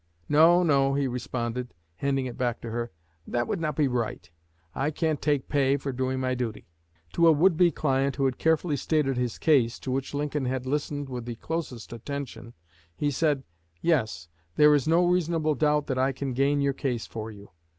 [0.27, 2.91] "No, no," he responded, handing it back to her;
[3.27, 4.31] "that would not be right.
[4.73, 6.65] I can't take pay for doing my duty."
[7.13, 10.65] To a would be client who had carefully stated his case, to which Lincoln had
[10.65, 12.55] listened with the closest attention,
[12.95, 13.43] he said:
[13.79, 17.51] "Yes, there is no reasonable doubt that I can gain your case for you.